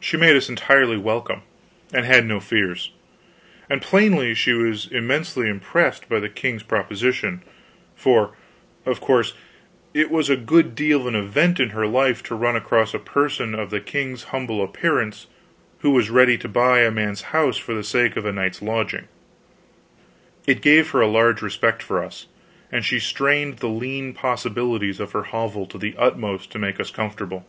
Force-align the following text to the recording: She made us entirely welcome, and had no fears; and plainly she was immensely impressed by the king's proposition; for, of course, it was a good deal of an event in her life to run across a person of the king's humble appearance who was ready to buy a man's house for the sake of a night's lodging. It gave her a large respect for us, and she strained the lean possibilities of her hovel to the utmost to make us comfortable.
She 0.00 0.18
made 0.18 0.36
us 0.36 0.50
entirely 0.50 0.98
welcome, 0.98 1.40
and 1.90 2.04
had 2.04 2.26
no 2.26 2.38
fears; 2.38 2.90
and 3.70 3.80
plainly 3.80 4.34
she 4.34 4.52
was 4.52 4.84
immensely 4.86 5.48
impressed 5.48 6.10
by 6.10 6.20
the 6.20 6.28
king's 6.28 6.62
proposition; 6.62 7.42
for, 7.96 8.36
of 8.84 9.00
course, 9.00 9.32
it 9.94 10.10
was 10.10 10.28
a 10.28 10.36
good 10.36 10.74
deal 10.74 11.00
of 11.00 11.06
an 11.06 11.14
event 11.16 11.58
in 11.58 11.70
her 11.70 11.86
life 11.86 12.22
to 12.24 12.34
run 12.34 12.54
across 12.54 12.92
a 12.92 12.98
person 12.98 13.54
of 13.54 13.70
the 13.70 13.80
king's 13.80 14.24
humble 14.24 14.62
appearance 14.62 15.26
who 15.78 15.92
was 15.92 16.10
ready 16.10 16.36
to 16.36 16.48
buy 16.50 16.80
a 16.80 16.90
man's 16.90 17.22
house 17.32 17.56
for 17.56 17.72
the 17.72 17.82
sake 17.82 18.14
of 18.14 18.26
a 18.26 18.32
night's 18.32 18.60
lodging. 18.60 19.08
It 20.46 20.60
gave 20.60 20.90
her 20.90 21.00
a 21.00 21.06
large 21.08 21.40
respect 21.40 21.82
for 21.82 22.04
us, 22.04 22.26
and 22.70 22.84
she 22.84 22.98
strained 22.98 23.56
the 23.60 23.70
lean 23.70 24.12
possibilities 24.12 25.00
of 25.00 25.12
her 25.12 25.22
hovel 25.22 25.64
to 25.68 25.78
the 25.78 25.94
utmost 25.96 26.52
to 26.52 26.58
make 26.58 26.78
us 26.78 26.90
comfortable. 26.90 27.46